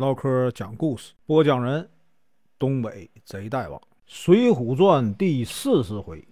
[0.00, 1.86] 唠嗑讲故事，播讲人：
[2.58, 6.26] 东北贼大王，《水浒传》第四十回，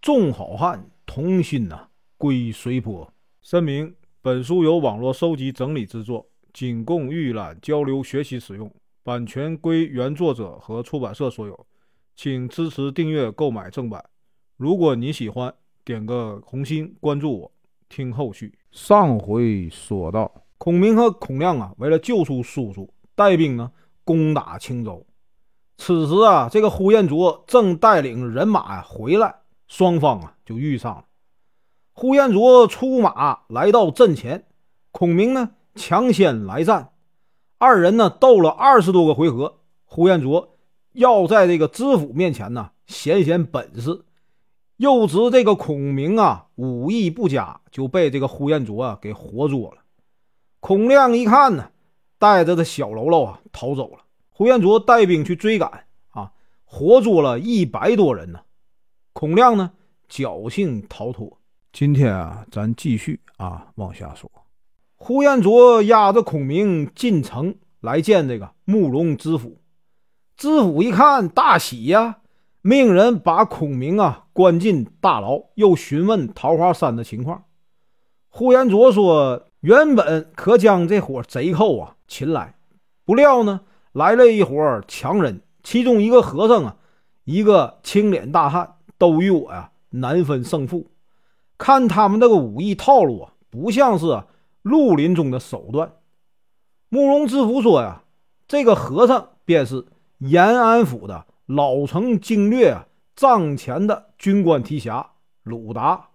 [0.00, 3.12] 众好汉同心呐，归水泊。
[3.42, 8.72] 声明：本书由网络收集整理制作，仅供预览、交流、学习使用，
[9.02, 11.66] 版权归原作者和出版社所有，
[12.16, 14.02] 请支持订阅、购买正版。
[14.56, 17.52] 如果你喜欢，点个红心，关注我，
[17.86, 18.54] 听后续。
[18.70, 22.90] 上回说到，孔明和孔亮啊，为了救出叔叔，
[23.20, 23.70] 带兵呢
[24.02, 25.04] 攻打青州。
[25.76, 31.04] 此时啊，这个呼延灼正带领人马呀回来，双方啊就遇上了。
[31.92, 34.46] 呼延灼出马来到阵前，
[34.90, 36.92] 孔明呢抢先来战，
[37.58, 39.58] 二人呢斗了二十多个回合。
[39.84, 40.56] 呼延灼
[40.92, 44.06] 要在这个知府面前呢显显本事。
[44.78, 49.82] 又知这个孔明啊武艺不佳，就被这个呼延灼啊给活捉了。
[50.60, 51.70] 孔亮一看呢，
[52.20, 54.04] 带着的小喽啰啊逃走了。
[54.28, 56.30] 呼延灼带兵去追赶啊，
[56.64, 58.40] 活捉了一百多人呢。
[59.14, 59.72] 孔亮呢
[60.08, 61.38] 侥幸逃脱。
[61.72, 64.30] 今天啊，咱继续啊往下说。
[64.96, 69.62] 呼延灼押着孔明进城来见这个慕容知府。
[70.36, 72.18] 知府一看大喜呀。
[72.62, 77.44] 命人把孔明啊关进大牢，又询问桃花山的情况。
[78.28, 82.54] 呼延灼说：“原本可将这伙贼寇啊擒来，
[83.04, 83.60] 不料呢
[83.92, 86.76] 来了一伙强人，其中一个和尚啊，
[87.24, 90.90] 一个青脸大汉，都与我呀难分胜负。
[91.58, 94.24] 看他们这个武艺套路啊，不像是
[94.62, 95.92] 绿林中的手段。”
[96.88, 98.02] 慕容知府说：“呀，
[98.48, 99.86] 这个和尚便是
[100.18, 105.10] 延安府的。”老成经略啊，帐前的军官提辖
[105.42, 106.10] 鲁达，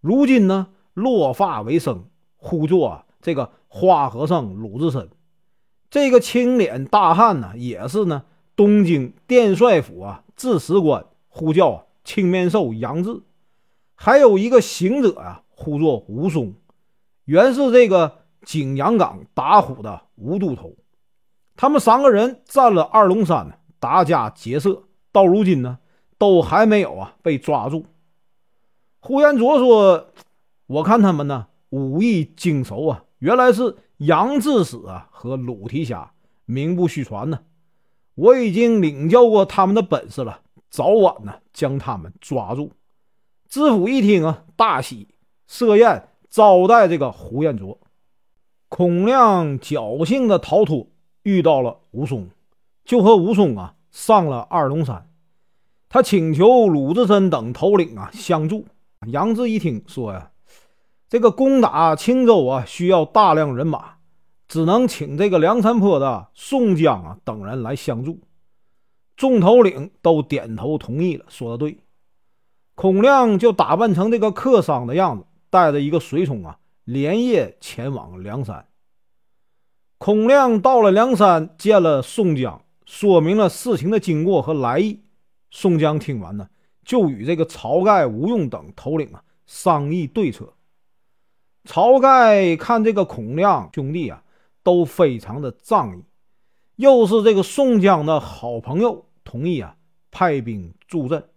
[0.00, 2.07] 如今呢落发为僧，
[2.38, 5.10] 呼作这个花和尚鲁智深。
[5.90, 8.22] 这个青脸大汉呢，也是呢
[8.56, 13.20] 东京殿帅府啊制史官，呼叫青面兽杨志。
[13.94, 16.54] 还有一个行者啊，呼作吴松，
[17.26, 20.74] 原是这个景阳冈打虎的吴都头。
[21.56, 23.54] 他们三个人占了二龙山呢。
[23.80, 24.82] 打家劫舍，
[25.12, 25.78] 到如今呢，
[26.18, 27.86] 都还没有啊被抓住。
[28.98, 30.08] 呼延灼说
[30.66, 36.12] ：“我看他们呢武艺精熟啊，原来是杨志使啊和鲁提辖，
[36.46, 37.40] 名不虚传呢。
[38.14, 40.40] 我已经领教过他们的本事了，
[40.70, 42.72] 早晚呢将他们抓住。”
[43.48, 45.08] 知府一听啊，大喜，
[45.46, 47.80] 设宴招待这个胡延灼。
[48.68, 50.88] 孔亮侥幸的逃脱，
[51.22, 52.28] 遇到了武松。
[52.84, 55.10] 就和武松啊上了二龙山，
[55.88, 58.66] 他请求鲁智深等头领啊相助。
[59.06, 60.30] 杨志一听说呀，
[61.08, 63.94] 这个攻打青州啊需要大量人马，
[64.46, 68.20] 只能请这个梁山泊的宋江啊等人来相助。
[69.16, 71.78] 众头领都点头同意了，说的对。
[72.74, 78.66] 孔亮就打扮成这个客商的样子，带着一个随从啊，连夜前往梁山。
[79.96, 82.62] 孔亮到了梁山，见了宋江。
[82.84, 85.00] 说明了事情的经过和来意。
[85.50, 86.48] 宋江听完呢，
[86.84, 90.52] 就与这个晁盖、吴用等头领啊商议对策。
[91.68, 94.24] 晁盖看这个孔亮兄弟啊
[94.62, 96.02] 都非常的仗义，
[96.76, 99.76] 又是这个宋江的好朋友，同意啊
[100.10, 101.28] 派兵助阵。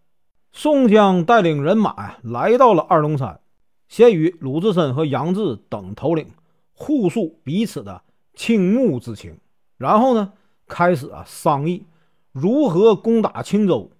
[0.53, 3.41] 宋江带领人马呀来到了二龙山，
[3.89, 6.31] 先与鲁智深和杨志等头领
[6.71, 8.01] 互诉彼此的
[8.33, 9.37] 倾慕之情，
[9.77, 10.33] 然后呢。
[10.67, 11.85] 开始啊，商议
[12.31, 13.91] 如何攻打青州。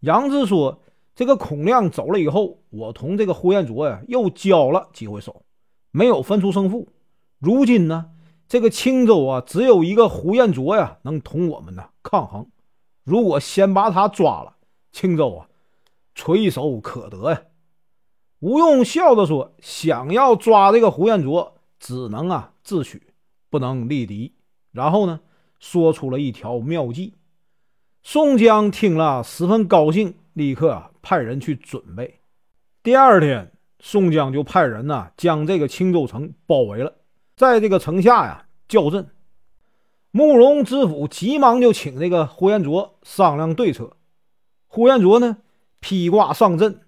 [0.00, 0.82] 杨志说
[1.14, 5.44] ：“这个孔亮走了以后，我同这个呼延灼呀又交了几回手，
[5.92, 6.88] 没有分出胜负。
[7.38, 8.10] 如今呢，
[8.48, 12.48] 这个青州啊，只有一个胡延灼呀能同我们呢抗衡。
[13.04, 14.56] 如果先把他抓了，
[14.90, 15.46] 青州啊
[16.16, 17.42] 垂手可得呀。”
[18.40, 23.14] 吴用笑着说：“想要抓这个胡延灼，只能啊自取，
[23.48, 24.34] 不能力敌。”
[24.72, 25.20] 然后呢？
[25.60, 27.14] 说出了一条妙计，
[28.02, 32.18] 宋江听了十分高兴，立刻啊派人去准备。
[32.82, 33.52] 第二天，
[33.84, 36.94] 宋江就派人呢将这个青州城包围了，
[37.36, 39.10] 在这个城下呀叫阵。
[40.12, 43.96] 慕容知府急忙就请这个呼延灼商量对策。
[44.68, 45.38] 呼延灼呢
[45.80, 46.80] 披挂上阵，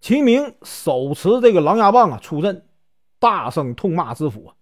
[0.00, 2.66] 秦明手持这个狼牙棒啊出阵，
[3.20, 4.52] 大声痛骂知府：“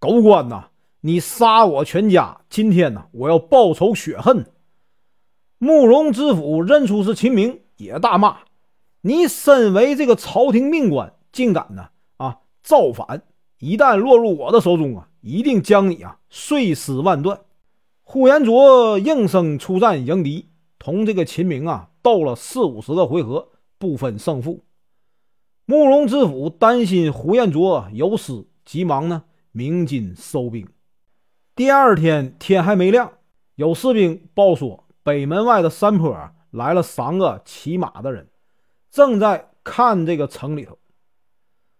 [0.00, 0.70] 狗官呐！”
[1.04, 2.42] 你杀我全家！
[2.48, 4.46] 今天呢，我要报仇雪恨。
[5.58, 8.38] 慕容知府认出是秦明，也大骂
[9.02, 13.22] ：“你身为这个朝廷命官，竟敢呢啊造反！
[13.58, 17.40] 一旦落入我的手中啊，一定将你啊碎尸万段！”
[18.04, 24.64] 呼延灼应声出战迎敌，同这个秦明啊斗了四五十个回合，不分胜负。
[25.64, 30.68] 慕容知府担心呼延灼有失，急忙呢鸣金收兵。
[31.56, 33.12] 第二天天还没亮，
[33.54, 36.14] 有士兵报说，北门外的山坡
[36.50, 38.28] 来了三个骑马的人，
[38.92, 40.78] 正在看这个城里头。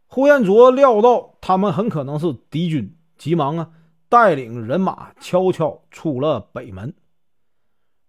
[0.07, 3.71] 呼延灼料到他们很可能是敌军，急忙啊
[4.09, 6.93] 带领人马悄悄出了北门。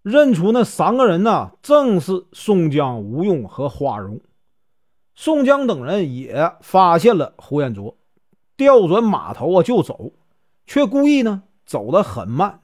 [0.02, 4.20] 认出那三个人呢，正是宋江、吴用和花荣。
[5.16, 7.96] 宋江等人也发现了呼延灼，
[8.58, 10.14] 调转马头啊就走，
[10.66, 11.44] 却故意呢。
[11.66, 12.62] 走得很慢，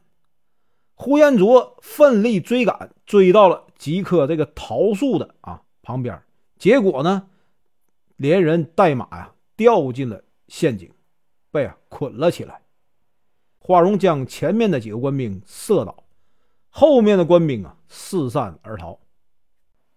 [0.94, 6.22] 呼延灼奋力追赶，追到了几棵这个桃树的啊旁边，
[6.60, 7.28] 结果呢，
[8.18, 10.92] 连人带马呀掉进了陷阱，
[11.50, 12.62] 被捆了起来。
[13.58, 16.04] 花荣将前面的几个官兵射倒，
[16.70, 19.00] 后面的官兵啊四散而逃。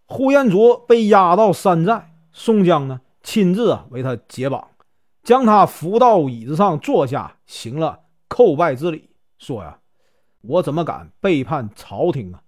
[0.07, 4.71] 呼延灼被押到山寨，宋江呢亲自啊为他解绑，
[5.23, 8.05] 将他扶到椅子上坐下，行了。
[8.29, 9.81] 叩拜之礼，说呀，
[10.43, 12.43] 我怎么敢背叛朝廷啊？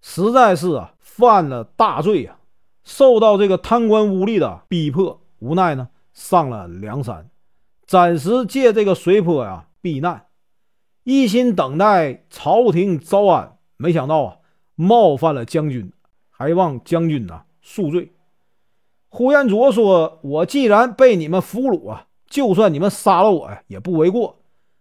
[0.00, 2.38] 实在是啊，犯了大罪呀！
[2.84, 7.30] 受到这个贪官污吏的逼迫，无奈呢，上了梁山，
[7.86, 10.26] 暂时借这个水泊呀避难，
[11.02, 13.56] 一心等待朝廷招安。
[13.76, 14.36] 没想到啊，
[14.74, 15.92] 冒犯了将军，
[16.30, 18.12] 还望将军呐恕罪。
[19.08, 24.40] 呼延灼说：“我既然被你们俘虏啊，就算你们杀了我呀，也不为过。”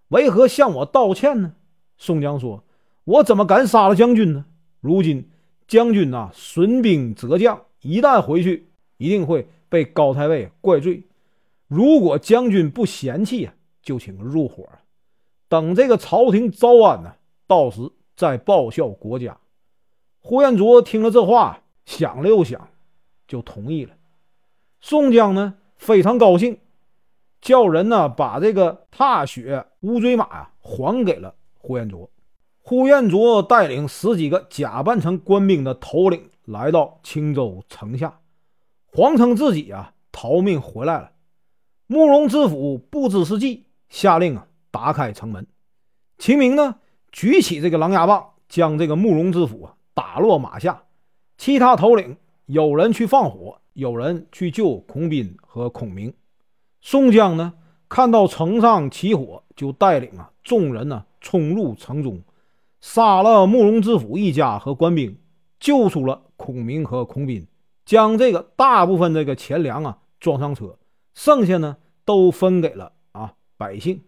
[0.09, 1.53] 为何向我道歉呢？
[1.97, 2.63] 宋江说
[3.05, 4.45] ：“我怎么敢杀了将军呢？
[4.79, 5.29] 如今
[5.73, 8.67] 将军呐，损兵折将，一旦回去，
[8.97, 11.01] 一定会被高太尉怪罪。
[11.67, 14.69] 如果将军不嫌弃啊，就请入伙，
[15.47, 17.15] 等这个朝廷招安呢，
[17.47, 19.35] 到时再报效国家。”
[20.21, 22.69] 呼延灼听了这话，想了又想，
[23.27, 23.95] 就同意了。
[24.79, 26.59] 宋江呢，非常高兴。
[27.41, 32.07] 叫人呢把这个踏雪乌骓马呀还给了呼延灼。
[32.65, 38.21] 呼延灼带领十几个假扮成官兵的头领来到青州城下，
[38.85, 41.11] 谎称自己啊逃命回来了。
[41.87, 45.45] 慕容知府不知是计，下令啊打开城门。
[46.17, 46.77] 秦明呢
[47.11, 50.83] 举起这个狼牙棒，将这个慕容知府啊打落马下。
[51.37, 56.13] 其他头领有人去放火，有人去救孔斌和孔明。
[56.79, 57.55] 宋江呢，
[57.89, 62.21] 看到城上起火，就带领啊众人呢冲入城中，
[62.83, 65.17] 杀了慕容知府一家和官兵，
[65.57, 67.47] 救出了孔明和孔斌，
[67.85, 70.77] 将这个大部分这个钱粮啊装上车，
[71.13, 74.03] 剩下呢都分给了啊百姓。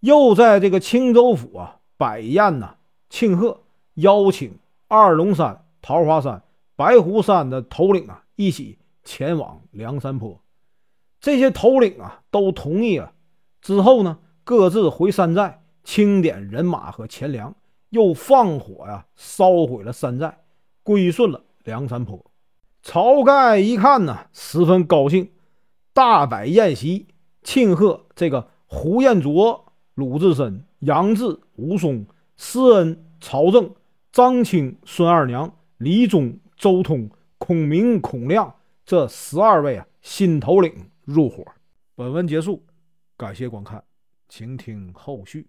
[0.00, 2.76] 又在这个青州府啊摆宴呐
[3.10, 3.60] 庆贺，
[3.96, 4.58] 邀请
[4.88, 6.42] 二龙山、桃花山、
[6.76, 10.40] 白虎山的头领啊一起前往梁山坡。
[11.20, 13.12] 这些头领啊都同意了，
[13.60, 17.54] 之后呢，各自回山寨清点人马和钱粮，
[17.90, 20.38] 又放火呀烧毁了山寨，
[20.82, 22.30] 归顺了梁山泊。
[22.82, 25.30] 晁盖一看呢，十分高兴，
[25.92, 27.06] 大摆宴席
[27.42, 32.06] 庆贺这个胡彦卓、鲁智深、杨志、武松、
[32.36, 33.74] 施恩、曹正、
[34.10, 40.90] 张青、孙二娘、李忠、周通、孔明、孔亮这十二位啊新头领。
[41.04, 41.44] 入伙。
[41.96, 42.62] 本文结束，
[43.16, 43.82] 感谢观看，
[44.28, 45.48] 请听后续。